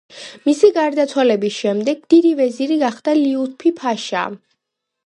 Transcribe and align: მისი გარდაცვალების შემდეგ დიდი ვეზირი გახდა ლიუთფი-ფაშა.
მისი 0.45 0.69
გარდაცვალების 0.77 1.59
შემდეგ 1.65 2.01
დიდი 2.15 2.33
ვეზირი 2.41 2.81
გახდა 2.87 3.17
ლიუთფი-ფაშა. 3.21 4.27